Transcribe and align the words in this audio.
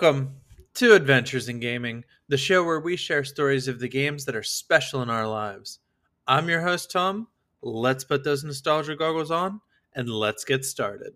Welcome 0.00 0.36
to 0.74 0.94
Adventures 0.94 1.48
in 1.48 1.58
Gaming, 1.58 2.04
the 2.28 2.36
show 2.36 2.62
where 2.62 2.78
we 2.78 2.94
share 2.94 3.24
stories 3.24 3.66
of 3.66 3.80
the 3.80 3.88
games 3.88 4.24
that 4.26 4.36
are 4.36 4.44
special 4.44 5.02
in 5.02 5.10
our 5.10 5.26
lives. 5.26 5.80
I'm 6.24 6.48
your 6.48 6.60
host, 6.60 6.92
Tom. 6.92 7.26
Let's 7.62 8.04
put 8.04 8.22
those 8.22 8.44
nostalgia 8.44 8.94
goggles 8.94 9.32
on 9.32 9.60
and 9.96 10.08
let's 10.08 10.44
get 10.44 10.64
started. 10.64 11.14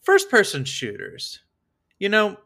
First 0.00 0.30
person 0.30 0.64
shooters. 0.64 1.40
You 1.98 2.08
know, 2.08 2.38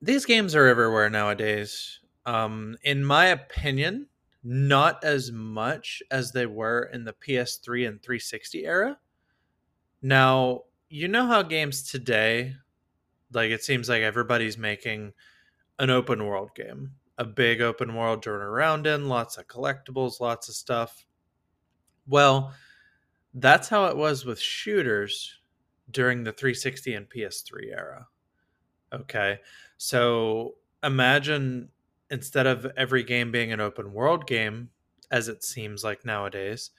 these 0.00 0.24
games 0.24 0.54
are 0.54 0.68
everywhere 0.68 1.10
nowadays. 1.10 1.98
Um, 2.24 2.76
in 2.84 3.04
my 3.04 3.26
opinion, 3.26 4.06
not 4.44 5.02
as 5.02 5.32
much 5.32 6.04
as 6.12 6.30
they 6.30 6.46
were 6.46 6.88
in 6.92 7.02
the 7.02 7.14
PS3 7.14 7.88
and 7.88 8.00
360 8.00 8.64
era. 8.64 8.96
Now, 10.02 10.60
you 10.88 11.08
know 11.08 11.26
how 11.26 11.42
games 11.42 11.82
today, 11.82 12.54
like 13.34 13.50
it 13.50 13.62
seems 13.62 13.88
like 13.88 14.02
everybody's 14.02 14.58
making 14.58 15.12
an 15.78 15.90
open 15.90 16.24
world 16.26 16.50
game, 16.54 16.92
a 17.18 17.24
big 17.24 17.60
open 17.60 17.94
world 17.94 18.22
to 18.22 18.32
run 18.32 18.42
around 18.42 18.86
in, 18.86 19.08
lots 19.08 19.36
of 19.36 19.48
collectibles, 19.48 20.20
lots 20.20 20.48
of 20.48 20.54
stuff. 20.54 21.04
Well, 22.06 22.52
that's 23.34 23.68
how 23.68 23.86
it 23.86 23.96
was 23.96 24.24
with 24.24 24.38
shooters 24.38 25.40
during 25.90 26.24
the 26.24 26.32
360 26.32 26.94
and 26.94 27.08
PS3 27.08 27.72
era. 27.72 28.06
Okay. 28.92 29.38
So 29.76 30.54
imagine 30.82 31.68
instead 32.10 32.46
of 32.46 32.66
every 32.76 33.02
game 33.02 33.32
being 33.32 33.52
an 33.52 33.60
open 33.60 33.92
world 33.92 34.26
game, 34.26 34.70
as 35.10 35.28
it 35.28 35.42
seems 35.42 35.82
like 35.82 36.04
nowadays, 36.04 36.70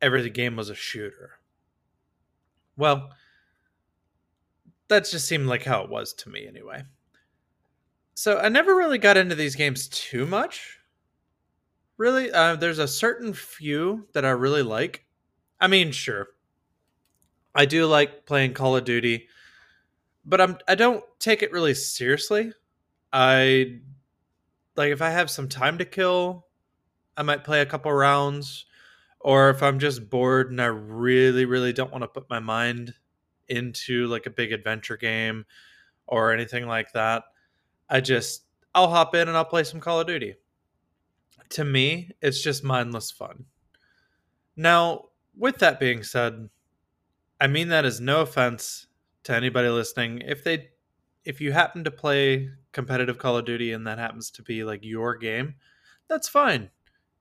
every 0.00 0.28
game 0.30 0.56
was 0.56 0.70
a 0.70 0.74
shooter. 0.74 1.40
Well, 2.76 3.10
that 4.88 5.08
just 5.08 5.26
seemed 5.26 5.46
like 5.46 5.64
how 5.64 5.82
it 5.82 5.90
was 5.90 6.12
to 6.14 6.30
me 6.30 6.46
anyway. 6.46 6.82
So 8.14 8.38
I 8.38 8.48
never 8.48 8.74
really 8.74 8.98
got 8.98 9.16
into 9.16 9.34
these 9.34 9.54
games 9.54 9.88
too 9.88 10.26
much. 10.26 10.78
Really, 11.96 12.30
uh, 12.30 12.56
there's 12.56 12.78
a 12.78 12.88
certain 12.88 13.32
few 13.32 14.06
that 14.12 14.24
I 14.24 14.30
really 14.30 14.62
like. 14.62 15.04
I 15.60 15.66
mean, 15.66 15.92
sure, 15.92 16.28
I 17.54 17.64
do 17.64 17.86
like 17.86 18.26
playing 18.26 18.54
Call 18.54 18.76
of 18.76 18.84
Duty, 18.84 19.28
but 20.24 20.40
I'm 20.40 20.58
I 20.68 20.74
don't 20.74 21.04
take 21.18 21.42
it 21.42 21.52
really 21.52 21.74
seriously. 21.74 22.52
I 23.12 23.80
like 24.76 24.92
if 24.92 25.02
I 25.02 25.10
have 25.10 25.30
some 25.30 25.48
time 25.48 25.78
to 25.78 25.84
kill, 25.84 26.46
I 27.16 27.22
might 27.22 27.44
play 27.44 27.60
a 27.60 27.66
couple 27.66 27.92
rounds. 27.92 28.64
Or 29.20 29.50
if 29.50 29.62
I'm 29.62 29.80
just 29.80 30.08
bored 30.08 30.50
and 30.50 30.60
I 30.62 30.66
really, 30.66 31.44
really 31.44 31.72
don't 31.72 31.90
want 31.90 32.02
to 32.02 32.08
put 32.08 32.30
my 32.30 32.38
mind 32.38 32.94
into 33.48 34.06
like 34.06 34.26
a 34.26 34.30
big 34.30 34.52
adventure 34.52 34.96
game 34.96 35.44
or 36.06 36.32
anything 36.32 36.66
like 36.66 36.92
that, 36.92 37.24
I 37.88 38.00
just 38.00 38.44
I'll 38.74 38.90
hop 38.90 39.14
in 39.14 39.28
and 39.28 39.36
I'll 39.36 39.44
play 39.44 39.64
some 39.64 39.80
Call 39.80 40.00
of 40.00 40.06
Duty. 40.06 40.34
To 41.50 41.64
me, 41.64 42.10
it's 42.20 42.42
just 42.42 42.62
mindless 42.62 43.10
fun. 43.10 43.46
Now, 44.56 45.06
with 45.36 45.58
that 45.58 45.80
being 45.80 46.02
said, 46.02 46.48
I 47.40 47.46
mean 47.46 47.68
that 47.68 47.84
as 47.84 48.00
no 48.00 48.20
offense 48.20 48.86
to 49.24 49.34
anybody 49.34 49.68
listening. 49.68 50.22
If 50.24 50.44
they 50.44 50.68
if 51.24 51.40
you 51.40 51.52
happen 51.52 51.84
to 51.84 51.90
play 51.90 52.50
competitive 52.72 53.18
Call 53.18 53.36
of 53.36 53.44
Duty 53.44 53.72
and 53.72 53.86
that 53.86 53.98
happens 53.98 54.30
to 54.32 54.42
be 54.42 54.64
like 54.64 54.84
your 54.84 55.16
game, 55.16 55.54
that's 56.08 56.28
fine. 56.28 56.70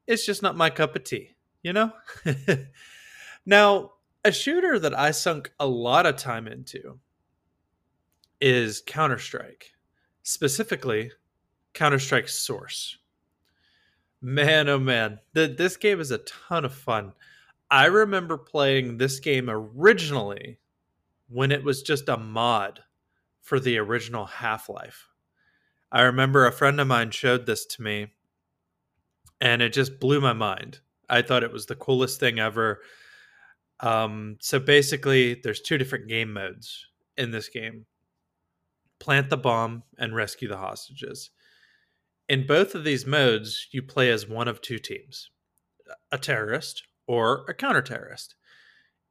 It's 0.07 0.25
just 0.25 0.41
not 0.41 0.55
my 0.55 0.69
cup 0.69 0.95
of 0.95 1.03
tea, 1.03 1.35
you 1.61 1.73
know? 1.73 1.91
now, 3.45 3.91
a 4.27 4.31
shooter 4.31 4.77
that 4.77 4.97
I 4.97 5.11
sunk 5.11 5.53
a 5.57 5.65
lot 5.65 6.05
of 6.05 6.17
time 6.17 6.47
into 6.47 6.99
is 8.41 8.83
Counter 8.85 9.17
Strike, 9.17 9.71
specifically 10.23 11.11
Counter 11.73 11.97
Strike 11.97 12.27
Source. 12.27 12.97
Man, 14.21 14.67
oh 14.67 14.79
man, 14.79 15.19
the, 15.31 15.47
this 15.47 15.77
game 15.77 16.01
is 16.01 16.11
a 16.11 16.17
ton 16.19 16.65
of 16.65 16.73
fun. 16.73 17.13
I 17.71 17.85
remember 17.85 18.37
playing 18.37 18.97
this 18.97 19.21
game 19.21 19.49
originally 19.49 20.59
when 21.29 21.53
it 21.53 21.63
was 21.63 21.81
just 21.81 22.09
a 22.09 22.17
mod 22.17 22.81
for 23.41 23.61
the 23.61 23.77
original 23.77 24.25
Half 24.25 24.67
Life. 24.67 25.07
I 25.89 26.01
remember 26.01 26.45
a 26.45 26.51
friend 26.51 26.81
of 26.81 26.87
mine 26.87 27.11
showed 27.11 27.45
this 27.45 27.65
to 27.65 27.81
me 27.81 28.07
and 29.39 29.61
it 29.61 29.71
just 29.71 30.01
blew 30.01 30.19
my 30.19 30.33
mind. 30.33 30.79
I 31.09 31.21
thought 31.21 31.43
it 31.43 31.53
was 31.53 31.67
the 31.67 31.75
coolest 31.75 32.19
thing 32.19 32.39
ever. 32.39 32.81
Um, 33.79 34.37
so 34.39 34.59
basically, 34.59 35.35
there's 35.35 35.61
two 35.61 35.77
different 35.77 36.07
game 36.07 36.33
modes 36.33 36.85
in 37.17 37.31
this 37.31 37.49
game 37.49 37.85
plant 38.99 39.29
the 39.29 39.37
bomb 39.37 39.83
and 39.99 40.15
rescue 40.15 40.47
the 40.47 40.57
hostages. 40.57 41.29
In 42.29 42.47
both 42.47 42.75
of 42.75 42.83
these 42.83 43.05
modes, 43.05 43.67
you 43.71 43.81
play 43.81 44.09
as 44.09 44.27
one 44.27 44.47
of 44.47 44.61
two 44.61 44.79
teams 44.79 45.29
a 46.11 46.17
terrorist 46.17 46.83
or 47.07 47.45
a 47.47 47.53
counter 47.53 47.81
terrorist. 47.81 48.35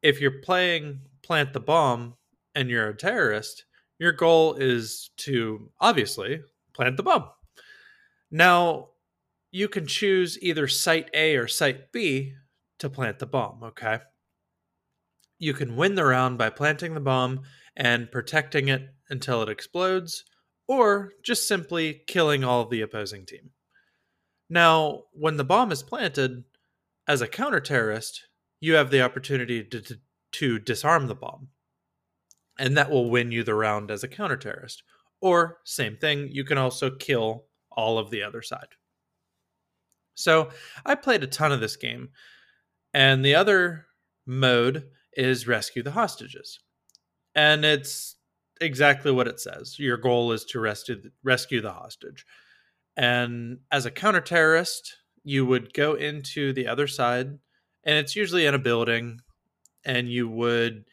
If 0.02 0.20
you're 0.20 0.42
playing 0.42 1.00
plant 1.22 1.52
the 1.52 1.60
bomb 1.60 2.16
and 2.54 2.68
you're 2.68 2.88
a 2.88 2.96
terrorist, 2.96 3.64
your 3.98 4.12
goal 4.12 4.54
is 4.54 5.10
to 5.18 5.70
obviously 5.80 6.42
plant 6.74 6.98
the 6.98 7.02
bomb. 7.02 7.28
Now, 8.30 8.88
you 9.50 9.68
can 9.68 9.86
choose 9.86 10.38
either 10.42 10.68
site 10.68 11.08
A 11.14 11.36
or 11.36 11.48
site 11.48 11.92
B 11.92 12.34
to 12.78 12.90
plant 12.90 13.18
the 13.18 13.26
bomb, 13.26 13.62
okay? 13.62 14.00
You 15.38 15.54
can 15.54 15.76
win 15.76 15.94
the 15.94 16.04
round 16.04 16.38
by 16.38 16.50
planting 16.50 16.94
the 16.94 17.00
bomb 17.00 17.42
and 17.76 18.10
protecting 18.10 18.68
it 18.68 18.88
until 19.10 19.42
it 19.42 19.48
explodes, 19.48 20.24
or 20.66 21.12
just 21.22 21.46
simply 21.46 22.02
killing 22.06 22.42
all 22.42 22.62
of 22.62 22.70
the 22.70 22.80
opposing 22.80 23.26
team. 23.26 23.50
Now, 24.48 25.04
when 25.12 25.36
the 25.36 25.44
bomb 25.44 25.72
is 25.72 25.82
planted, 25.82 26.44
as 27.06 27.20
a 27.20 27.28
counter 27.28 27.60
terrorist, 27.60 28.26
you 28.60 28.74
have 28.74 28.90
the 28.90 29.02
opportunity 29.02 29.62
to, 29.62 29.80
to, 29.80 29.98
to 30.32 30.58
disarm 30.58 31.06
the 31.06 31.14
bomb. 31.14 31.48
And 32.58 32.76
that 32.76 32.90
will 32.90 33.10
win 33.10 33.30
you 33.32 33.44
the 33.44 33.54
round 33.54 33.90
as 33.90 34.02
a 34.02 34.08
counter 34.08 34.36
terrorist. 34.36 34.82
Or, 35.20 35.58
same 35.64 35.96
thing, 35.96 36.28
you 36.32 36.44
can 36.44 36.58
also 36.58 36.90
kill 36.90 37.44
all 37.70 37.98
of 37.98 38.10
the 38.10 38.22
other 38.22 38.42
side. 38.42 38.68
So, 40.14 40.50
I 40.84 40.94
played 40.94 41.22
a 41.22 41.26
ton 41.28 41.52
of 41.52 41.60
this 41.60 41.76
game. 41.76 42.10
And 42.94 43.24
the 43.24 43.34
other 43.34 43.86
mode 44.26 44.84
is 45.16 45.48
rescue 45.48 45.82
the 45.82 45.92
hostages. 45.92 46.60
And 47.34 47.64
it's 47.64 48.16
exactly 48.60 49.10
what 49.10 49.28
it 49.28 49.40
says. 49.40 49.78
Your 49.78 49.96
goal 49.96 50.32
is 50.32 50.44
to 50.46 50.60
rescue 50.60 51.10
rescue 51.22 51.60
the 51.60 51.72
hostage. 51.72 52.24
And 52.96 53.58
as 53.70 53.84
a 53.84 53.90
counter 53.90 54.20
terrorist, 54.20 54.96
you 55.22 55.44
would 55.44 55.74
go 55.74 55.94
into 55.94 56.52
the 56.52 56.66
other 56.66 56.86
side, 56.86 57.26
and 57.84 57.96
it's 57.96 58.16
usually 58.16 58.46
in 58.46 58.54
a 58.54 58.58
building, 58.58 59.20
and 59.84 60.10
you 60.10 60.28
would 60.28 60.84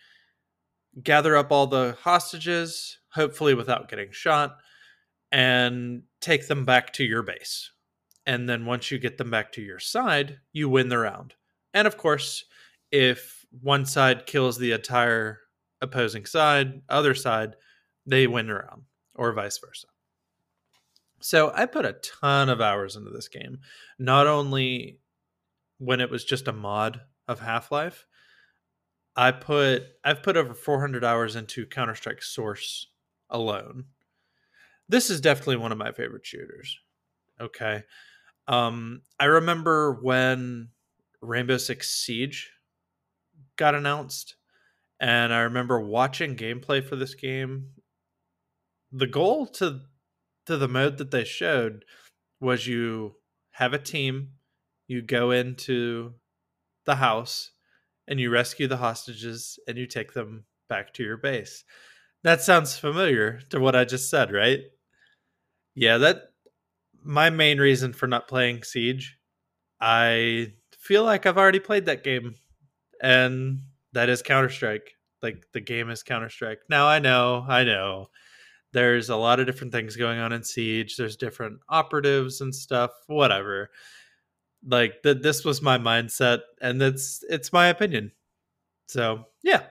gather 1.01 1.37
up 1.37 1.51
all 1.51 1.67
the 1.67 1.97
hostages, 2.01 2.97
hopefully 3.13 3.53
without 3.53 3.89
getting 3.89 4.11
shot, 4.11 4.57
and 5.31 6.03
take 6.19 6.47
them 6.47 6.65
back 6.65 6.93
to 6.93 7.03
your 7.03 7.23
base. 7.23 7.71
And 8.25 8.47
then 8.47 8.65
once 8.65 8.91
you 8.91 8.99
get 8.99 9.17
them 9.17 9.31
back 9.31 9.51
to 9.53 9.61
your 9.61 9.79
side, 9.79 10.39
you 10.51 10.69
win 10.69 10.89
the 10.89 10.99
round. 10.99 11.33
And 11.73 11.87
of 11.87 11.97
course, 11.97 12.45
if 12.93 13.43
one 13.61 13.85
side 13.85 14.27
kills 14.27 14.57
the 14.57 14.71
entire 14.71 15.39
opposing 15.81 16.25
side, 16.25 16.83
other 16.87 17.15
side, 17.15 17.55
they 18.05 18.27
win 18.27 18.47
the 18.47 18.53
round, 18.53 18.83
or 19.15 19.33
vice 19.33 19.57
versa. 19.57 19.87
So 21.19 21.51
I 21.55 21.65
put 21.65 21.85
a 21.85 21.97
ton 22.21 22.49
of 22.49 22.61
hours 22.61 22.95
into 22.95 23.09
this 23.09 23.27
game, 23.27 23.59
not 23.97 24.27
only 24.27 24.99
when 25.79 26.01
it 26.01 26.11
was 26.11 26.23
just 26.23 26.47
a 26.47 26.53
mod 26.53 27.01
of 27.27 27.39
Half 27.39 27.71
Life. 27.71 28.05
I 29.15 29.31
put 29.31 29.83
I've 30.03 30.23
put 30.23 30.37
over 30.37 30.53
400 30.53 31.03
hours 31.03 31.35
into 31.35 31.65
Counter 31.65 31.95
Strike 31.95 32.21
Source 32.21 32.87
alone. 33.29 33.85
This 34.87 35.09
is 35.09 35.21
definitely 35.21 35.57
one 35.57 35.71
of 35.71 35.77
my 35.77 35.91
favorite 35.91 36.25
shooters. 36.25 36.77
Okay, 37.39 37.83
um, 38.47 39.01
I 39.19 39.25
remember 39.25 39.99
when 40.01 40.69
Rainbow 41.21 41.57
Six 41.57 41.89
Siege 41.89 42.51
got 43.63 43.75
announced, 43.75 44.35
and 44.99 45.33
I 45.33 45.39
remember 45.39 45.79
watching 45.79 46.35
gameplay 46.35 46.83
for 46.83 46.97
this 46.97 47.15
game. 47.15 47.69
The 48.91 49.07
goal 49.07 49.47
to 49.57 49.79
to 50.47 50.57
the 50.57 50.67
mode 50.67 50.97
that 50.97 51.11
they 51.11 51.23
showed 51.23 51.85
was 52.41 52.67
you 52.67 53.15
have 53.51 53.71
a 53.71 53.79
team, 53.79 54.31
you 54.89 55.01
go 55.01 55.31
into 55.31 56.15
the 56.85 56.95
house, 56.95 57.51
and 58.05 58.19
you 58.19 58.29
rescue 58.29 58.67
the 58.67 58.75
hostages 58.75 59.57
and 59.65 59.77
you 59.77 59.87
take 59.87 60.11
them 60.11 60.43
back 60.67 60.93
to 60.95 61.03
your 61.03 61.15
base. 61.15 61.63
That 62.23 62.41
sounds 62.41 62.77
familiar 62.77 63.39
to 63.51 63.61
what 63.61 63.77
I 63.77 63.85
just 63.85 64.09
said, 64.09 64.29
right? 64.33 64.59
Yeah, 65.73 65.99
that 65.99 66.17
my 67.01 67.29
main 67.29 67.59
reason 67.59 67.93
for 67.93 68.07
not 68.07 68.27
playing 68.27 68.63
Siege. 68.63 69.17
I 69.79 70.51
feel 70.77 71.05
like 71.05 71.25
I've 71.25 71.37
already 71.37 71.61
played 71.61 71.85
that 71.85 72.03
game, 72.03 72.35
and 73.03 73.59
that 73.91 74.09
is 74.09 74.23
Counter 74.23 74.49
Strike. 74.49 74.95
like 75.21 75.45
the 75.53 75.61
game 75.61 75.89
is 75.91 76.01
Counter 76.01 76.29
Strike. 76.29 76.61
Now 76.69 76.87
I 76.87 76.99
know, 76.99 77.45
I 77.47 77.63
know. 77.63 78.07
There's 78.71 79.09
a 79.09 79.15
lot 79.15 79.39
of 79.39 79.45
different 79.45 79.71
things 79.71 79.95
going 79.95 80.17
on 80.19 80.31
in 80.33 80.43
Siege. 80.43 80.97
There's 80.97 81.15
different 81.15 81.59
operatives 81.69 82.41
and 82.41 82.55
stuff. 82.55 82.91
Whatever. 83.05 83.69
Like 84.67 85.03
that, 85.03 85.21
this 85.21 85.45
was 85.45 85.61
my 85.61 85.77
mindset, 85.77 86.39
and 86.61 86.81
it's 86.81 87.23
it's 87.29 87.53
my 87.53 87.67
opinion. 87.67 88.11
So 88.87 89.25
yeah. 89.43 89.63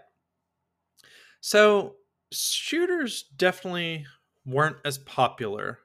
So 1.41 1.97
shooters 2.31 3.25
definitely 3.37 4.07
weren't 4.47 4.77
as 4.85 4.99
popular 4.99 5.79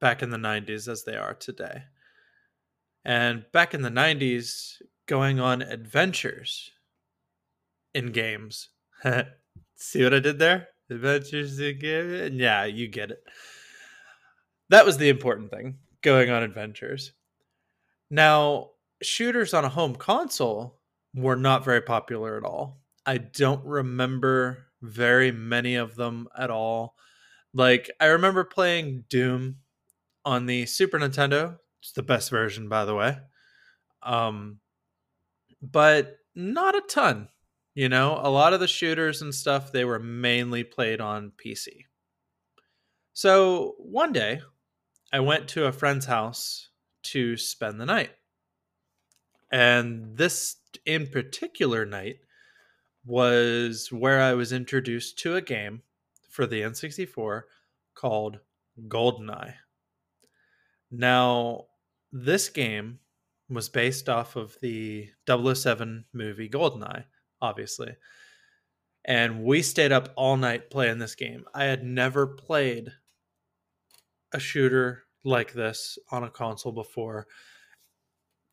back 0.00 0.22
in 0.22 0.30
the 0.30 0.36
90s 0.36 0.88
as 0.88 1.04
they 1.04 1.16
are 1.16 1.34
today. 1.34 1.84
And 3.04 3.44
back 3.52 3.74
in 3.74 3.82
the 3.82 3.90
90s, 3.90 4.82
going 5.08 5.40
on 5.40 5.62
adventures 5.62 6.70
in 7.94 8.12
games. 8.12 8.68
See 9.74 10.04
what 10.04 10.14
I 10.14 10.20
did 10.20 10.38
there? 10.38 10.68
Adventures 10.88 11.58
in 11.58 11.80
games? 11.80 12.34
Yeah, 12.34 12.64
you 12.64 12.86
get 12.86 13.10
it. 13.10 13.22
That 14.68 14.84
was 14.86 14.98
the 14.98 15.08
important 15.08 15.50
thing, 15.50 15.78
going 16.02 16.30
on 16.30 16.44
adventures. 16.44 17.12
Now, 18.10 18.70
shooters 19.02 19.54
on 19.54 19.64
a 19.64 19.68
home 19.68 19.96
console 19.96 20.78
were 21.14 21.36
not 21.36 21.64
very 21.64 21.80
popular 21.80 22.36
at 22.36 22.44
all. 22.44 22.80
I 23.04 23.18
don't 23.18 23.64
remember 23.64 24.66
very 24.82 25.32
many 25.32 25.74
of 25.74 25.96
them 25.96 26.28
at 26.38 26.50
all. 26.50 26.94
Like, 27.52 27.90
I 27.98 28.06
remember 28.06 28.44
playing 28.44 29.04
Doom 29.08 29.56
on 30.24 30.46
the 30.46 30.66
Super 30.66 30.98
Nintendo 30.98 31.56
it's 31.80 31.92
the 31.92 32.02
best 32.02 32.30
version, 32.30 32.68
by 32.68 32.84
the 32.84 32.94
way. 32.94 33.16
Um, 34.02 34.58
but 35.62 36.18
not 36.34 36.76
a 36.76 36.82
ton. 36.82 37.28
You 37.74 37.88
know, 37.88 38.18
a 38.20 38.30
lot 38.30 38.52
of 38.52 38.60
the 38.60 38.66
shooters 38.66 39.22
and 39.22 39.34
stuff 39.34 39.70
they 39.70 39.84
were 39.84 40.00
mainly 40.00 40.64
played 40.64 41.00
on 41.00 41.32
PC. 41.44 41.84
So 43.12 43.74
one 43.78 44.12
day, 44.12 44.40
I 45.12 45.20
went 45.20 45.48
to 45.48 45.66
a 45.66 45.72
friend's 45.72 46.06
house 46.06 46.68
to 47.04 47.36
spend 47.36 47.80
the 47.80 47.86
night. 47.86 48.10
And 49.50 50.16
this 50.16 50.56
in 50.84 51.06
particular 51.06 51.86
night 51.86 52.16
was 53.06 53.90
where 53.90 54.20
I 54.20 54.34
was 54.34 54.52
introduced 54.52 55.18
to 55.20 55.36
a 55.36 55.40
game 55.40 55.82
for 56.28 56.46
the 56.46 56.60
N64 56.60 57.42
called 57.94 58.38
GoldenEye. 58.86 59.54
Now, 60.90 61.66
this 62.12 62.48
game 62.48 62.98
was 63.50 63.68
based 63.68 64.08
off 64.08 64.36
of 64.36 64.56
the 64.60 65.08
007 65.26 66.04
movie 66.12 66.48
GoldenEye, 66.48 67.04
obviously. 67.40 67.96
And 69.04 69.42
we 69.42 69.62
stayed 69.62 69.92
up 69.92 70.12
all 70.16 70.36
night 70.36 70.70
playing 70.70 70.98
this 70.98 71.14
game. 71.14 71.44
I 71.54 71.64
had 71.64 71.82
never 71.82 72.26
played 72.26 72.92
a 74.32 74.38
shooter 74.38 75.04
like 75.24 75.52
this 75.52 75.98
on 76.10 76.24
a 76.24 76.30
console 76.30 76.72
before. 76.72 77.26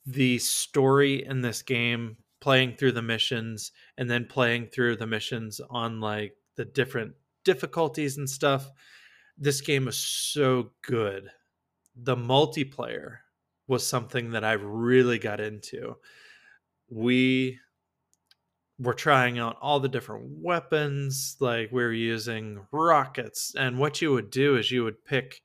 The 0.05 0.39
story 0.39 1.25
in 1.25 1.41
this 1.41 1.61
game, 1.61 2.17
playing 2.39 2.75
through 2.75 2.93
the 2.93 3.01
missions 3.01 3.71
and 3.97 4.09
then 4.09 4.25
playing 4.25 4.67
through 4.67 4.95
the 4.95 5.07
missions 5.07 5.59
on 5.69 5.99
like 5.99 6.37
the 6.55 6.65
different 6.65 7.13
difficulties 7.43 8.17
and 8.17 8.29
stuff, 8.29 8.71
this 9.37 9.59
game 9.59 9.87
is 9.87 9.97
so 9.97 10.71
good 10.83 11.29
the 11.95 12.15
multiplayer 12.15 13.17
was 13.67 13.85
something 13.85 14.31
that 14.31 14.43
I 14.43 14.53
really 14.53 15.19
got 15.19 15.39
into. 15.39 15.97
We 16.89 17.59
were 18.77 18.93
trying 18.93 19.39
out 19.39 19.57
all 19.61 19.79
the 19.79 19.89
different 19.89 20.25
weapons, 20.41 21.37
like 21.39 21.71
we 21.71 21.83
were 21.83 21.93
using 21.93 22.65
rockets. 22.71 23.55
And 23.57 23.79
what 23.79 24.01
you 24.01 24.11
would 24.11 24.29
do 24.29 24.57
is 24.57 24.69
you 24.69 24.83
would 24.83 25.05
pick, 25.05 25.41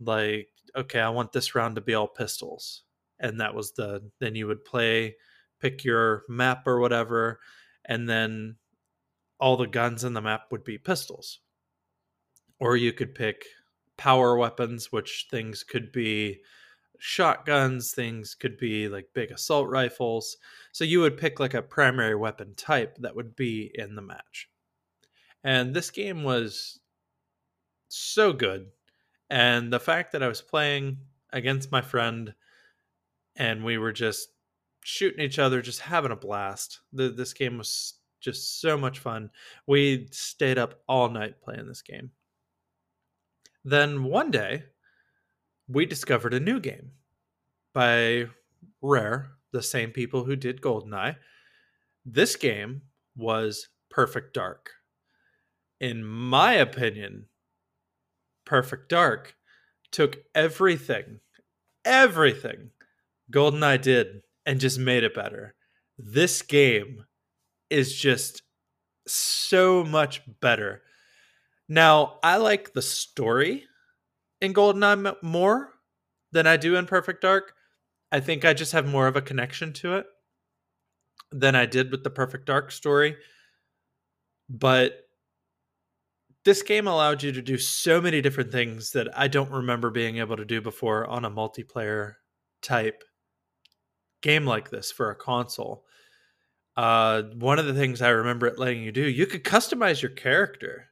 like, 0.00 0.48
okay, 0.76 1.00
I 1.00 1.08
want 1.08 1.32
this 1.32 1.54
round 1.54 1.76
to 1.76 1.80
be 1.80 1.94
all 1.94 2.06
pistols. 2.06 2.82
And 3.18 3.40
that 3.40 3.54
was 3.54 3.72
the, 3.72 4.02
then 4.20 4.34
you 4.34 4.46
would 4.46 4.64
play, 4.64 5.16
pick 5.60 5.82
your 5.82 6.24
map 6.28 6.66
or 6.66 6.78
whatever. 6.78 7.40
And 7.84 8.08
then 8.08 8.56
all 9.40 9.56
the 9.56 9.66
guns 9.66 10.04
in 10.04 10.12
the 10.12 10.20
map 10.20 10.42
would 10.50 10.62
be 10.62 10.78
pistols. 10.78 11.40
Or 12.60 12.76
you 12.76 12.92
could 12.92 13.14
pick 13.14 13.44
power 13.96 14.36
weapons, 14.36 14.92
which 14.92 15.26
things 15.30 15.64
could 15.64 15.90
be 15.90 16.40
shotguns, 16.98 17.92
things 17.92 18.34
could 18.34 18.58
be 18.58 18.88
like 18.88 19.08
big 19.14 19.30
assault 19.30 19.68
rifles. 19.68 20.36
So 20.72 20.84
you 20.84 21.00
would 21.00 21.16
pick 21.16 21.40
like 21.40 21.54
a 21.54 21.62
primary 21.62 22.14
weapon 22.14 22.54
type 22.54 22.98
that 23.00 23.16
would 23.16 23.36
be 23.36 23.70
in 23.74 23.94
the 23.94 24.02
match. 24.02 24.48
And 25.44 25.74
this 25.74 25.90
game 25.90 26.24
was 26.24 26.80
so 27.88 28.32
good. 28.32 28.66
And 29.30 29.72
the 29.72 29.80
fact 29.80 30.12
that 30.12 30.22
I 30.22 30.28
was 30.28 30.42
playing 30.42 30.98
against 31.32 31.72
my 31.72 31.80
friend 31.80 32.34
and 33.36 33.64
we 33.64 33.78
were 33.78 33.92
just 33.92 34.30
shooting 34.82 35.20
each 35.20 35.38
other, 35.38 35.62
just 35.62 35.80
having 35.80 36.10
a 36.10 36.16
blast. 36.16 36.80
The, 36.92 37.10
this 37.10 37.32
game 37.32 37.58
was 37.58 37.94
just 38.20 38.60
so 38.60 38.76
much 38.76 38.98
fun. 38.98 39.30
We 39.66 40.08
stayed 40.10 40.58
up 40.58 40.80
all 40.88 41.08
night 41.08 41.40
playing 41.40 41.68
this 41.68 41.82
game. 41.82 42.10
Then 43.64 44.04
one 44.04 44.30
day, 44.30 44.64
we 45.68 45.86
discovered 45.86 46.34
a 46.34 46.40
new 46.40 46.60
game 46.60 46.92
by 47.74 48.26
Rare, 48.80 49.30
the 49.52 49.62
same 49.62 49.90
people 49.90 50.24
who 50.24 50.36
did 50.36 50.60
GoldenEye. 50.60 51.16
This 52.04 52.36
game 52.36 52.82
was 53.16 53.68
Perfect 53.90 54.34
Dark. 54.34 54.70
In 55.80 56.04
my 56.04 56.54
opinion, 56.54 57.26
Perfect 58.44 58.88
Dark 58.88 59.36
took 59.92 60.18
everything, 60.34 61.20
everything 61.84 62.70
GoldenEye 63.30 63.80
did 63.82 64.22
and 64.46 64.60
just 64.60 64.78
made 64.78 65.04
it 65.04 65.14
better. 65.14 65.54
This 65.98 66.42
game 66.42 67.04
is 67.70 67.94
just 67.94 68.42
so 69.06 69.84
much 69.84 70.22
better 70.40 70.82
now, 71.68 72.18
I 72.22 72.36
like 72.38 72.72
the 72.72 72.80
story 72.80 73.66
in 74.40 74.54
GoldenEye 74.54 75.16
more 75.22 75.72
than 76.32 76.46
I 76.46 76.56
do 76.56 76.76
in 76.76 76.86
Perfect 76.86 77.22
Dark. 77.22 77.54
I 78.10 78.20
think 78.20 78.44
I 78.44 78.54
just 78.54 78.72
have 78.72 78.86
more 78.86 79.06
of 79.06 79.16
a 79.16 79.22
connection 79.22 79.72
to 79.74 79.96
it 79.96 80.06
than 81.30 81.54
I 81.54 81.66
did 81.66 81.90
with 81.90 82.04
the 82.04 82.10
Perfect 82.10 82.46
Dark 82.46 82.70
story. 82.70 83.16
But 84.48 84.92
this 86.44 86.62
game 86.62 86.86
allowed 86.86 87.22
you 87.22 87.32
to 87.32 87.42
do 87.42 87.58
so 87.58 88.00
many 88.00 88.22
different 88.22 88.50
things 88.50 88.92
that 88.92 89.08
I 89.18 89.28
don't 89.28 89.50
remember 89.50 89.90
being 89.90 90.18
able 90.18 90.36
to 90.36 90.44
do 90.44 90.60
before 90.60 91.06
on 91.06 91.24
a 91.24 91.30
multiplayer 91.30 92.14
type 92.62 93.04
game 94.22 94.46
like 94.46 94.70
this 94.70 94.90
for 94.90 95.10
a 95.10 95.16
console. 95.16 95.84
Uh, 96.76 97.22
one 97.34 97.58
of 97.58 97.66
the 97.66 97.74
things 97.74 98.00
I 98.00 98.10
remember 98.10 98.46
it 98.46 98.58
letting 98.58 98.82
you 98.82 98.92
do, 98.92 99.02
you 99.02 99.26
could 99.26 99.44
customize 99.44 100.00
your 100.00 100.12
character 100.12 100.88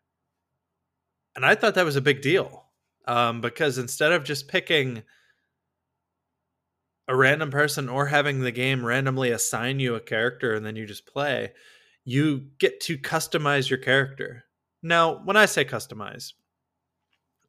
and 1.36 1.44
I 1.44 1.54
thought 1.54 1.74
that 1.74 1.84
was 1.84 1.96
a 1.96 2.00
big 2.00 2.22
deal 2.22 2.65
um, 3.06 3.40
because 3.40 3.78
instead 3.78 4.12
of 4.12 4.24
just 4.24 4.48
picking 4.48 5.02
a 7.08 7.16
random 7.16 7.50
person 7.50 7.88
or 7.88 8.06
having 8.06 8.40
the 8.40 8.50
game 8.50 8.84
randomly 8.84 9.30
assign 9.30 9.78
you 9.78 9.94
a 9.94 10.00
character 10.00 10.54
and 10.54 10.66
then 10.66 10.76
you 10.76 10.86
just 10.86 11.06
play, 11.06 11.52
you 12.04 12.48
get 12.58 12.80
to 12.80 12.98
customize 12.98 13.70
your 13.70 13.78
character. 13.78 14.44
Now, 14.82 15.20
when 15.24 15.36
I 15.36 15.46
say 15.46 15.64
customize, 15.64 16.32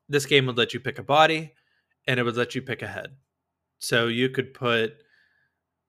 this 0.10 0.26
game 0.26 0.46
would 0.46 0.58
let 0.58 0.74
you 0.74 0.80
pick 0.80 1.00
a 1.00 1.04
body 1.04 1.54
and 2.08 2.20
it 2.20 2.24
would 2.24 2.38
let 2.38 2.56
you 2.56 2.62
pick 2.62 2.82
a 2.82 2.88
head. 2.88 3.16
So 3.80 4.08
you 4.08 4.30
could 4.30 4.54
put 4.54 4.94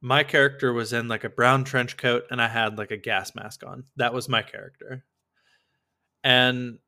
my 0.00 0.22
character 0.22 0.72
was 0.72 0.92
in 0.92 1.08
like 1.08 1.24
a 1.24 1.30
brown 1.30 1.64
trench 1.64 1.96
coat 1.96 2.24
and 2.30 2.40
I 2.40 2.48
had 2.48 2.78
like 2.78 2.90
a 2.90 2.96
gas 2.96 3.34
mask 3.34 3.64
on. 3.66 3.84
That 3.96 4.14
was 4.14 4.28
my 4.28 4.42
character. 4.42 5.04
And 6.24 6.78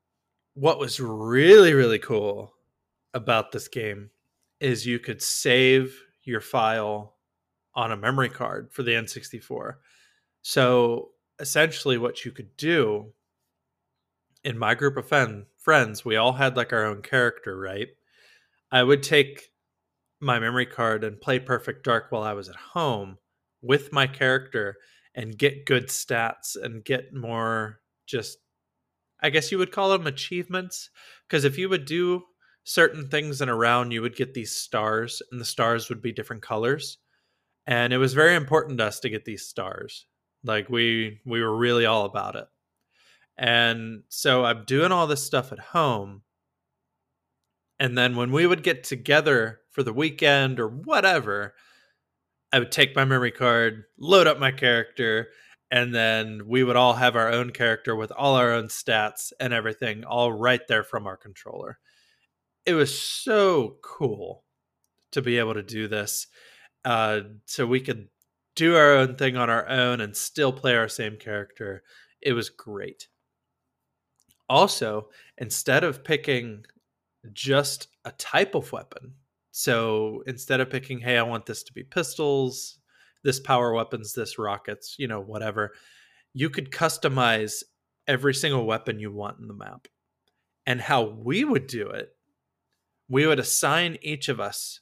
what 0.55 0.79
was 0.79 0.99
really 1.01 1.75
really 1.75 1.99
cool 1.99 2.53
about 3.14 3.52
this 3.52 3.69
game 3.69 4.11
is 4.61 4.87
you 4.87 4.99
could 4.99 5.23
save 5.23 6.05
your 6.23 6.40
file 6.40 7.17
on 7.75 7.93
a 7.93 7.97
memory 7.97 8.29
card 8.29 8.71
for 8.73 8.83
the 8.83 8.93
N64. 8.93 9.75
So 10.43 11.11
essentially 11.38 11.99
what 11.99 12.25
you 12.25 12.31
could 12.31 12.57
do 12.57 13.12
in 14.45 14.59
my 14.59 14.75
group 14.75 14.97
of 14.97 15.09
fen- 15.09 15.47
friends, 15.59 16.05
we 16.05 16.17
all 16.17 16.33
had 16.33 16.57
like 16.57 16.73
our 16.73 16.85
own 16.85 17.02
character, 17.02 17.59
right? 17.59 17.88
I 18.73 18.83
would 18.83 19.02
take 19.02 19.50
my 20.21 20.38
memory 20.38 20.67
card 20.67 21.05
and 21.05 21.21
play 21.21 21.38
Perfect 21.38 21.85
Dark 21.85 22.07
while 22.11 22.23
I 22.23 22.35
was 22.35 22.49
at 22.49 22.57
home 22.57 23.19
with 23.62 23.93
my 23.93 24.07
character 24.07 24.76
and 25.14 25.37
get 25.37 25.67
good 25.67 25.88
stats 25.88 26.57
and 26.61 26.85
get 26.85 27.12
more 27.12 27.81
just 28.07 28.38
I 29.23 29.31
guess 29.31 29.52
you 29.52 29.59
would 29.59 29.73
call 29.73 29.90
them 29.90 30.07
achievements. 30.07 30.88
Because 31.29 31.45
if 31.45 31.59
you 31.59 31.69
would 31.69 31.85
do 31.85 32.25
certain 32.64 33.09
things 33.09 33.40
in 33.40 33.49
a 33.49 33.55
round, 33.55 33.93
you 33.93 34.02
would 34.02 34.17
get 34.17 34.35
these 34.35 34.55
stars, 34.55 35.23
and 35.31 35.40
the 35.40 35.45
stars 35.45 35.88
would 35.88 36.02
be 36.02 36.12
different 36.12 36.43
colors. 36.43 36.99
And 37.67 37.93
it 37.93 37.99
was 37.99 38.14
very 38.14 38.35
important 38.35 38.79
to 38.79 38.87
us 38.87 39.00
to 39.00 39.11
get 39.11 39.25
these 39.25 39.47
stars. 39.47 40.07
Like 40.45 40.69
we 40.69 41.21
we 41.26 41.43
were 41.43 41.57
really 41.57 41.87
all 41.87 42.07
about 42.07 42.37
it. 42.37 42.47
And 43.38 44.02
so 44.09 44.45
I'm 44.45 44.64
doing 44.64 44.93
all 44.93 45.07
this 45.07 45.25
stuff 45.25 45.52
at 45.52 45.59
home. 45.59 46.23
And 47.79 47.97
then 47.97 48.17
when 48.17 48.33
we 48.33 48.47
would 48.47 48.62
get 48.62 48.85
together 48.85 49.61
for 49.71 49.83
the 49.83 49.93
weekend 49.93 50.61
or 50.61 50.69
whatever, 50.69 51.55
I 52.52 52.59
would 52.59 52.73
take 52.73 52.97
my 52.97 53.05
memory 53.05 53.31
card, 53.31 53.85
load 53.99 54.26
up 54.26 54.38
my 54.38 54.50
character, 54.50 55.29
and 55.71 55.95
then 55.95 56.43
we 56.47 56.64
would 56.64 56.76
all 56.76 56.95
have 56.95 57.17
our 57.17 57.31
own 57.31 57.50
character 57.50 57.95
with 57.95 58.12
all 58.12 58.35
our 58.35 58.52
own 58.52 58.67
stats 58.67 59.33
and 59.38 59.52
everything 59.52 60.05
all 60.05 60.33
right 60.33 60.67
there 60.69 60.83
from 60.83 61.07
our 61.07 61.17
controller. 61.17 61.79
It 62.67 62.75
was 62.75 62.99
so 62.99 63.79
cool 63.83 64.45
to 65.12 65.23
be 65.23 65.38
able 65.38 65.55
to 65.55 65.62
do 65.62 65.88
this. 65.88 66.26
Uh, 66.85 67.21
so 67.47 67.67
we 67.67 67.81
could 67.81 68.09
do 68.55 68.76
our 68.76 68.95
own 68.95 69.17
thing 69.17 69.37
on 69.37 69.50
our 69.50 69.69
own 69.69 70.00
and 70.00 70.17
still 70.17 70.52
play 70.52 70.76
our 70.76 70.88
same 70.88 71.17
character. 71.17 71.83
It 72.21 72.33
was 72.33 72.50
great. 72.50 73.09
Also, 74.49 75.09
instead 75.38 75.85
of 75.85 76.05
picking 76.05 76.64
just 77.33 77.88
a 78.05 78.12
type 78.12 78.55
of 78.55 78.73
weapon, 78.73 79.14
so 79.52 80.23
instead 80.26 80.61
of 80.61 80.71
picking, 80.71 81.00
hey, 81.00 81.17
I 81.19 81.23
want 81.23 81.47
this 81.47 81.62
to 81.64 81.73
be 81.73 81.83
pistols, 81.83 82.79
this 83.23 83.40
power 83.40 83.73
weapons, 83.73 84.12
this 84.12 84.38
rockets, 84.38 84.97
you 84.99 85.09
know, 85.09 85.21
whatever, 85.21 85.73
you 86.33 86.50
could 86.50 86.71
customize 86.71 87.62
every 88.07 88.35
single 88.35 88.64
weapon 88.64 88.99
you 88.99 89.12
want 89.12 89.38
in 89.38 89.49
the 89.49 89.55
map. 89.55 89.87
And 90.67 90.81
how 90.81 91.02
we 91.05 91.45
would 91.45 91.67
do 91.67 91.88
it, 91.88 92.11
we 93.11 93.26
would 93.26 93.40
assign 93.40 93.99
each 94.00 94.29
of 94.29 94.40
us 94.40 94.81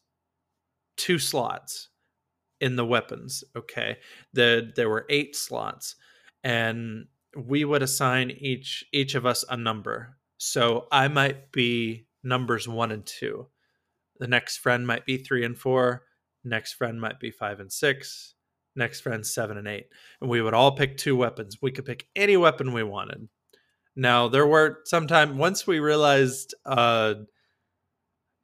two 0.96 1.18
slots 1.18 1.88
in 2.60 2.76
the 2.76 2.84
weapons. 2.84 3.42
Okay. 3.56 3.96
The 4.34 4.70
there 4.76 4.90
were 4.90 5.06
eight 5.08 5.34
slots. 5.34 5.96
And 6.44 7.06
we 7.36 7.64
would 7.64 7.82
assign 7.82 8.30
each 8.30 8.84
each 8.92 9.14
of 9.14 9.26
us 9.26 9.44
a 9.48 9.56
number. 9.56 10.16
So 10.36 10.86
I 10.92 11.08
might 11.08 11.50
be 11.50 12.06
numbers 12.22 12.68
one 12.68 12.92
and 12.92 13.04
two. 13.04 13.48
The 14.18 14.28
next 14.28 14.58
friend 14.58 14.86
might 14.86 15.06
be 15.06 15.16
three 15.16 15.44
and 15.44 15.56
four. 15.56 16.04
Next 16.44 16.74
friend 16.74 17.00
might 17.00 17.18
be 17.18 17.30
five 17.30 17.60
and 17.60 17.72
six. 17.72 18.34
Next 18.76 19.00
friend 19.00 19.26
seven 19.26 19.56
and 19.56 19.66
eight. 19.66 19.86
And 20.20 20.28
we 20.28 20.42
would 20.42 20.54
all 20.54 20.72
pick 20.72 20.96
two 20.96 21.16
weapons. 21.16 21.58
We 21.62 21.72
could 21.72 21.86
pick 21.86 22.06
any 22.14 22.36
weapon 22.36 22.72
we 22.72 22.82
wanted. 22.82 23.28
Now 23.96 24.28
there 24.28 24.46
were 24.46 24.80
sometime 24.84 25.38
once 25.38 25.66
we 25.66 25.80
realized 25.80 26.54
uh, 26.64 27.14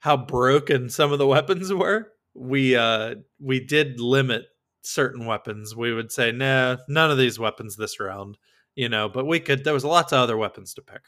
how 0.05 0.19
broken 0.19 0.91
some 0.91 1.13
of 1.13 1.19
the 1.19 1.27
weapons 1.27 1.73
were, 1.73 2.13
we 2.35 2.77
uh, 2.77 3.15
we 3.41 3.59
did 3.59 3.99
limit 3.99 4.43
certain 4.83 5.25
weapons. 5.25 5.75
We 5.75 5.95
would 5.95 6.13
say, 6.13 6.31
nah, 6.31 6.77
none 6.91 7.11
of 7.11 7.17
these 7.17 7.39
weapons 7.39 7.75
this 7.75 7.99
round, 7.99 8.37
you 8.75 8.91
know. 8.91 9.09
But 9.09 9.27
we 9.27 9.41
could. 9.41 9.65
There 9.65 9.73
was 9.73 9.83
lots 9.83 10.13
of 10.13 10.19
other 10.19 10.37
weapons 10.37 10.75
to 10.75 10.83
pick. 10.83 11.07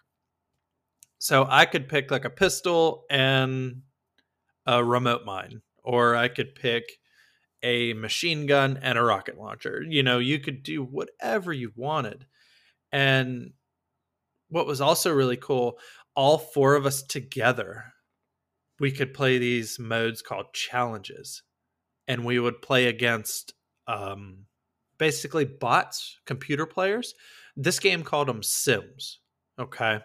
So 1.18 1.46
I 1.46 1.66
could 1.66 1.90
pick 1.90 2.10
like 2.10 2.24
a 2.24 2.30
pistol 2.30 3.04
and 3.10 3.82
a 4.64 4.82
remote 4.82 5.26
mine, 5.26 5.60
or 5.84 6.16
I 6.16 6.28
could 6.28 6.54
pick 6.54 6.84
a 7.62 7.92
machine 7.92 8.46
gun 8.46 8.78
and 8.80 8.96
a 8.96 9.02
rocket 9.02 9.36
launcher. 9.36 9.84
You 9.86 10.04
know, 10.04 10.20
you 10.20 10.38
could 10.38 10.62
do 10.62 10.82
whatever 10.82 11.52
you 11.52 11.70
wanted. 11.76 12.24
And 12.92 13.52
what 14.48 14.66
was 14.66 14.80
also 14.80 15.12
really 15.12 15.36
cool, 15.36 15.78
all 16.14 16.38
four 16.38 16.76
of 16.76 16.86
us 16.86 17.02
together, 17.02 17.92
we 18.78 18.90
could 18.92 19.14
play 19.14 19.38
these 19.38 19.78
modes 19.78 20.22
called 20.22 20.52
challenges. 20.52 21.42
And 22.08 22.24
we 22.24 22.38
would 22.38 22.62
play 22.62 22.86
against 22.86 23.54
um, 23.88 24.46
basically 24.98 25.44
bots, 25.44 26.18
computer 26.24 26.66
players. 26.66 27.14
This 27.56 27.78
game 27.78 28.02
called 28.02 28.28
them 28.28 28.42
Sims. 28.42 29.20
Okay. 29.58 30.00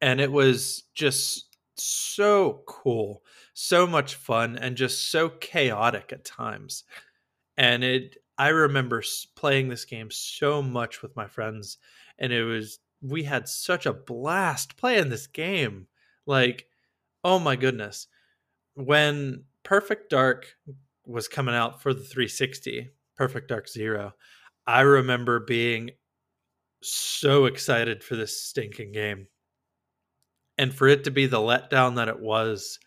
And 0.00 0.20
it 0.20 0.30
was 0.30 0.84
just 0.94 1.56
so 1.76 2.62
cool, 2.66 3.22
so 3.54 3.86
much 3.86 4.14
fun, 4.14 4.56
and 4.58 4.76
just 4.76 5.10
so 5.10 5.28
chaotic 5.28 6.12
at 6.12 6.24
times. 6.24 6.84
And 7.56 7.82
it, 7.82 8.16
I 8.36 8.48
remember 8.48 9.02
playing 9.36 9.68
this 9.68 9.84
game 9.84 10.10
so 10.10 10.60
much 10.60 11.02
with 11.02 11.16
my 11.16 11.26
friends, 11.26 11.78
and 12.18 12.32
it 12.32 12.44
was 12.44 12.78
we 13.00 13.22
had 13.22 13.48
such 13.48 13.86
a 13.86 13.92
blast 13.92 14.76
playing 14.76 15.10
this 15.10 15.26
game. 15.26 15.86
Like, 16.26 16.66
oh 17.24 17.38
my 17.38 17.56
goodness, 17.56 18.06
when 18.74 19.44
Perfect 19.62 20.10
Dark 20.10 20.54
was 21.06 21.26
coming 21.26 21.54
out 21.54 21.82
for 21.82 21.92
the 21.94 22.04
360, 22.04 22.90
Perfect 23.16 23.48
Dark 23.48 23.68
Zero, 23.68 24.12
I 24.66 24.82
remember 24.82 25.40
being 25.40 25.90
so 26.82 27.46
excited 27.46 28.04
for 28.04 28.14
this 28.16 28.40
stinking 28.40 28.92
game. 28.92 29.26
And 30.58 30.72
for 30.72 30.86
it 30.86 31.04
to 31.04 31.10
be 31.10 31.26
the 31.26 31.38
letdown 31.38 31.96
that 31.96 32.08
it 32.08 32.20
was 32.20 32.78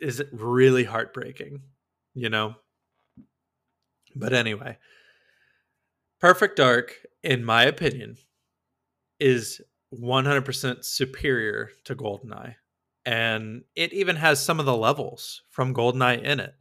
is 0.00 0.20
it 0.20 0.28
really 0.32 0.84
heartbreaking 0.84 1.60
you 2.14 2.28
know? 2.28 2.54
But 4.14 4.32
anyway 4.32 4.78
perfect 6.20 6.56
dark 6.56 6.94
in 7.22 7.44
my 7.44 7.64
opinion 7.64 8.16
is 9.20 9.60
100% 9.94 10.84
superior 10.84 11.70
to 11.84 11.94
goldeneye 11.94 12.54
and 13.08 13.62
it 13.74 13.92
even 13.92 14.16
has 14.16 14.42
some 14.42 14.60
of 14.60 14.66
the 14.66 14.76
levels 14.76 15.42
from 15.48 15.74
goldeneye 15.74 16.22
in 16.22 16.40
it 16.40 16.54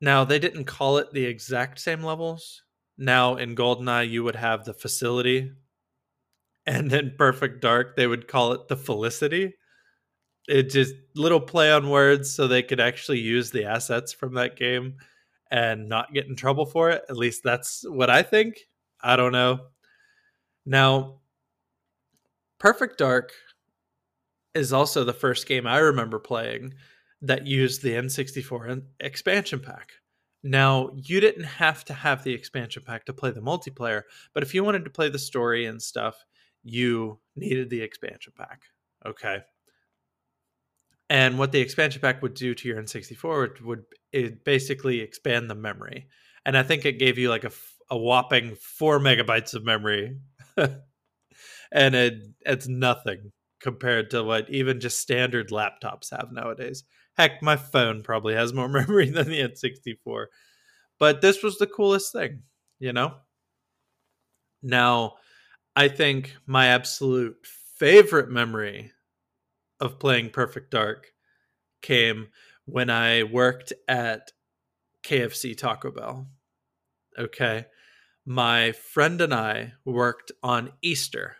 now 0.00 0.24
they 0.24 0.38
didn't 0.38 0.64
call 0.64 0.98
it 0.98 1.12
the 1.12 1.24
exact 1.24 1.78
same 1.78 2.02
levels 2.02 2.62
now 2.98 3.36
in 3.36 3.56
goldeneye 3.56 4.08
you 4.08 4.22
would 4.22 4.36
have 4.36 4.64
the 4.64 4.74
facility 4.74 5.50
and 6.66 6.90
then 6.90 7.14
Perfect 7.16 7.60
Dark, 7.60 7.96
they 7.96 8.06
would 8.06 8.28
call 8.28 8.52
it 8.52 8.68
the 8.68 8.76
Felicity. 8.76 9.54
It 10.48 10.70
just 10.70 10.94
little 11.14 11.40
play 11.40 11.72
on 11.72 11.90
words 11.90 12.32
so 12.32 12.46
they 12.46 12.62
could 12.62 12.80
actually 12.80 13.20
use 13.20 13.50
the 13.50 13.64
assets 13.64 14.12
from 14.12 14.34
that 14.34 14.56
game 14.56 14.96
and 15.50 15.88
not 15.88 16.12
get 16.12 16.26
in 16.26 16.36
trouble 16.36 16.66
for 16.66 16.90
it. 16.90 17.02
At 17.08 17.16
least 17.16 17.42
that's 17.42 17.84
what 17.88 18.10
I 18.10 18.22
think. 18.22 18.60
I 19.02 19.16
don't 19.16 19.32
know. 19.32 19.66
Now, 20.66 21.20
Perfect 22.58 22.98
Dark 22.98 23.32
is 24.54 24.72
also 24.72 25.04
the 25.04 25.12
first 25.12 25.46
game 25.46 25.66
I 25.66 25.78
remember 25.78 26.18
playing 26.18 26.74
that 27.22 27.46
used 27.46 27.82
the 27.82 27.92
N64 27.92 28.82
expansion 29.00 29.60
pack. 29.60 29.92
Now, 30.42 30.90
you 30.94 31.20
didn't 31.20 31.44
have 31.44 31.84
to 31.86 31.92
have 31.92 32.24
the 32.24 32.32
expansion 32.32 32.82
pack 32.86 33.04
to 33.04 33.12
play 33.12 33.30
the 33.30 33.42
multiplayer, 33.42 34.02
but 34.32 34.42
if 34.42 34.54
you 34.54 34.64
wanted 34.64 34.84
to 34.84 34.90
play 34.90 35.10
the 35.10 35.18
story 35.18 35.66
and 35.66 35.80
stuff, 35.80 36.24
you 36.62 37.18
needed 37.36 37.68
the 37.68 37.82
expansion 37.82 38.32
pack. 38.36 38.62
Okay. 39.04 39.40
And 41.10 41.38
what 41.38 41.52
the 41.52 41.60
expansion 41.60 42.00
pack 42.00 42.22
would 42.22 42.34
do 42.34 42.54
to 42.54 42.68
your 42.68 42.80
N64 42.80 43.60
would, 43.62 43.84
it 44.12 44.44
basically 44.44 45.00
expand 45.00 45.50
the 45.50 45.54
memory. 45.54 46.08
And 46.46 46.56
I 46.56 46.62
think 46.62 46.84
it 46.84 46.98
gave 46.98 47.18
you 47.18 47.28
like 47.28 47.44
a, 47.44 47.50
a 47.90 47.98
whopping 47.98 48.54
four 48.54 48.98
megabytes 48.98 49.52
of 49.54 49.64
memory. 49.64 50.16
and 51.72 51.94
it 51.94 52.22
it's 52.40 52.66
nothing 52.66 53.32
compared 53.60 54.10
to 54.10 54.24
what 54.24 54.48
even 54.50 54.80
just 54.80 54.98
standard 54.98 55.50
laptops 55.50 56.10
have 56.10 56.32
nowadays. 56.32 56.84
Heck, 57.16 57.42
my 57.42 57.56
phone 57.56 58.02
probably 58.02 58.34
has 58.34 58.52
more 58.52 58.68
memory 58.80 59.10
than 59.10 59.28
the 59.28 59.40
N64. 59.40 60.26
But 60.98 61.20
this 61.20 61.42
was 61.42 61.58
the 61.58 61.66
coolest 61.66 62.12
thing, 62.12 62.42
you 62.78 62.92
know? 62.92 63.14
Now, 64.62 65.14
I 65.74 65.88
think 65.88 66.36
my 66.46 66.66
absolute 66.66 67.36
favorite 67.76 68.30
memory 68.30 68.92
of 69.80 69.98
playing 69.98 70.30
Perfect 70.30 70.70
Dark 70.70 71.12
came 71.80 72.28
when 72.66 72.90
I 72.90 73.22
worked 73.22 73.72
at 73.88 74.32
KFC 75.02 75.56
Taco 75.56 75.90
Bell. 75.90 76.28
Okay. 77.18 77.66
My 78.26 78.72
friend 78.72 79.20
and 79.20 79.32
I 79.32 79.72
worked 79.84 80.30
on 80.42 80.72
Easter. 80.82 81.36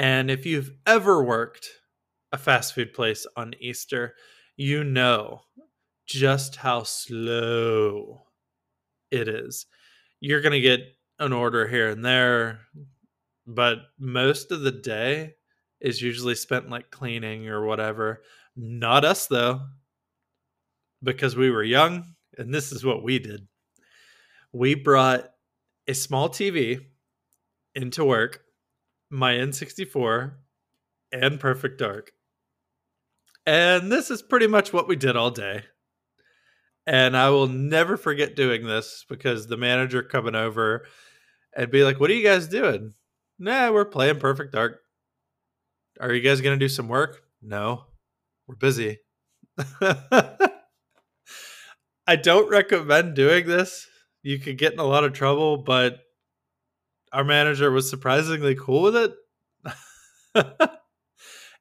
And 0.00 0.30
if 0.30 0.46
you've 0.46 0.72
ever 0.86 1.22
worked 1.22 1.68
a 2.32 2.38
fast 2.38 2.74
food 2.74 2.94
place 2.94 3.26
on 3.36 3.52
Easter, 3.60 4.14
you 4.56 4.82
know 4.82 5.42
just 6.06 6.56
how 6.56 6.84
slow 6.84 8.22
it 9.10 9.28
is. 9.28 9.66
You're 10.18 10.40
going 10.40 10.54
to 10.54 10.60
get 10.60 10.80
an 11.18 11.34
order 11.34 11.68
here 11.68 11.90
and 11.90 12.02
there, 12.02 12.60
but 13.46 13.80
most 13.98 14.50
of 14.50 14.62
the 14.62 14.72
day 14.72 15.34
is 15.82 16.00
usually 16.00 16.34
spent 16.34 16.70
like 16.70 16.90
cleaning 16.90 17.50
or 17.50 17.66
whatever. 17.66 18.22
Not 18.56 19.04
us 19.04 19.26
though, 19.26 19.60
because 21.02 21.36
we 21.36 21.50
were 21.50 21.62
young 21.62 22.14
and 22.38 22.54
this 22.54 22.72
is 22.72 22.86
what 22.86 23.02
we 23.02 23.18
did. 23.18 23.46
We 24.50 24.76
brought 24.76 25.28
a 25.86 25.92
small 25.92 26.30
TV 26.30 26.86
into 27.74 28.02
work, 28.02 28.44
my 29.10 29.34
N64, 29.34 30.32
and 31.12 31.40
Perfect 31.40 31.78
Dark. 31.78 32.12
And 33.46 33.90
this 33.90 34.10
is 34.10 34.22
pretty 34.22 34.46
much 34.46 34.72
what 34.72 34.88
we 34.88 34.96
did 34.96 35.16
all 35.16 35.30
day. 35.30 35.64
And 36.86 37.16
I 37.16 37.30
will 37.30 37.46
never 37.46 37.96
forget 37.96 38.36
doing 38.36 38.66
this 38.66 39.04
because 39.08 39.46
the 39.46 39.56
manager 39.56 40.02
coming 40.02 40.34
over 40.34 40.86
and 41.56 41.70
be 41.70 41.84
like, 41.84 42.00
What 42.00 42.10
are 42.10 42.14
you 42.14 42.24
guys 42.24 42.48
doing? 42.48 42.94
Nah, 43.38 43.70
we're 43.70 43.84
playing 43.84 44.18
Perfect 44.18 44.52
Dark. 44.52 44.80
Are 46.00 46.12
you 46.12 46.20
guys 46.20 46.40
going 46.40 46.58
to 46.58 46.64
do 46.64 46.68
some 46.68 46.88
work? 46.88 47.22
No, 47.42 47.84
we're 48.46 48.56
busy. 48.56 48.98
I 52.06 52.16
don't 52.16 52.50
recommend 52.50 53.14
doing 53.14 53.46
this. 53.46 53.86
You 54.22 54.38
could 54.38 54.58
get 54.58 54.72
in 54.72 54.78
a 54.78 54.84
lot 54.84 55.04
of 55.04 55.12
trouble, 55.12 55.58
but 55.58 56.00
our 57.12 57.24
manager 57.24 57.70
was 57.70 57.90
surprisingly 57.90 58.54
cool 58.54 58.82
with 58.82 58.96
it. 58.96 59.14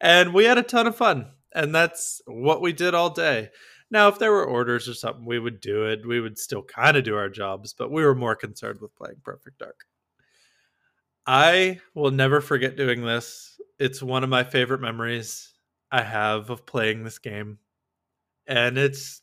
and 0.02 0.34
we 0.34 0.46
had 0.46 0.58
a 0.58 0.64
ton 0.64 0.88
of 0.88 0.96
fun. 0.96 1.32
And 1.54 1.74
that's 1.74 2.22
what 2.26 2.62
we 2.62 2.74
did 2.74 2.94
all 2.94 3.10
day. 3.10 3.50
Now, 3.92 4.08
if 4.08 4.20
there 4.20 4.32
were 4.32 4.46
orders 4.46 4.88
or 4.88 4.94
something, 4.94 5.26
we 5.26 5.40
would 5.40 5.62
do 5.62 5.86
it. 5.86 6.06
We 6.06 6.22
would 6.22 6.38
still 6.38 6.62
kind 6.62 6.96
of 6.96 7.04
do 7.04 7.16
our 7.16 7.30
jobs, 7.30 7.74
but 7.74 7.92
we 7.92 8.04
were 8.04 8.14
more 8.14 8.36
concerned 8.36 8.80
with 8.82 8.96
playing 8.96 9.18
Perfect 9.24 9.58
Dark. 9.58 9.86
I 11.26 11.80
will 11.96 12.12
never 12.12 12.42
forget 12.42 12.76
doing 12.76 13.04
this. 13.04 13.60
It's 13.80 14.02
one 14.02 14.24
of 14.24 14.30
my 14.30 14.44
favorite 14.44 14.82
memories 14.82 15.54
I 15.92 16.04
have 16.04 16.50
of 16.50 16.66
playing 16.66 17.04
this 17.04 17.18
game. 17.18 17.58
And 18.46 18.78
it's 18.78 19.22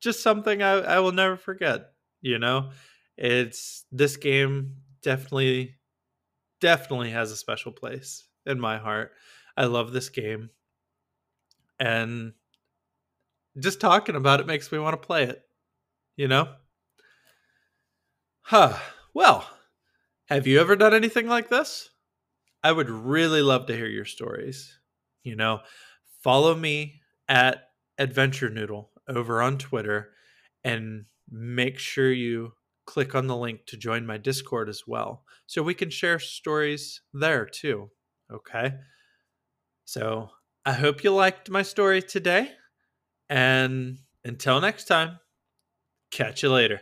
just 0.00 0.22
something 0.22 0.62
I, 0.62 0.72
I 0.72 0.98
will 1.00 1.12
never 1.12 1.36
forget. 1.36 1.92
You 2.22 2.38
know, 2.38 2.70
it's 3.16 3.84
this 3.92 4.16
game 4.16 4.76
definitely, 5.02 5.76
definitely 6.60 7.10
has 7.10 7.32
a 7.32 7.36
special 7.36 7.72
place 7.72 8.26
in 8.46 8.60
my 8.60 8.78
heart. 8.78 9.12
I 9.56 9.66
love 9.66 9.92
this 9.92 10.08
game. 10.10 10.50
And 11.80 12.34
just 13.58 13.80
talking 13.80 14.14
about 14.16 14.40
it 14.40 14.46
makes 14.46 14.70
me 14.72 14.78
want 14.78 15.00
to 15.00 15.06
play 15.06 15.24
it, 15.24 15.42
you 16.16 16.28
know? 16.28 16.48
Huh. 18.42 18.78
Well, 19.14 19.48
have 20.28 20.46
you 20.46 20.60
ever 20.60 20.76
done 20.76 20.94
anything 20.94 21.28
like 21.28 21.48
this? 21.48 21.90
I 22.64 22.72
would 22.72 22.90
really 22.90 23.42
love 23.42 23.66
to 23.66 23.76
hear 23.76 23.88
your 23.88 24.06
stories. 24.06 24.78
You 25.24 25.36
know, 25.36 25.60
follow 26.22 26.54
me 26.54 27.00
at 27.28 27.70
Adventure 27.98 28.50
Noodle 28.50 28.90
over 29.08 29.42
on 29.42 29.58
Twitter 29.58 30.12
and 30.64 31.06
make 31.30 31.78
sure 31.78 32.12
you 32.12 32.52
click 32.90 33.14
on 33.14 33.28
the 33.28 33.36
link 33.36 33.66
to 33.66 33.76
join 33.76 34.04
my 34.04 34.18
Discord 34.18 34.68
as 34.68 34.82
well 34.84 35.22
so 35.46 35.62
we 35.62 35.74
can 35.74 35.90
share 35.90 36.18
stories 36.18 37.02
there 37.14 37.46
too. 37.46 37.88
Okay. 38.32 38.74
So 39.84 40.30
I 40.66 40.72
hope 40.72 41.04
you 41.04 41.14
liked 41.14 41.48
my 41.50 41.62
story 41.62 42.02
today. 42.02 42.50
And 43.28 43.98
until 44.24 44.60
next 44.60 44.86
time, 44.86 45.20
catch 46.10 46.42
you 46.42 46.50
later. 46.50 46.80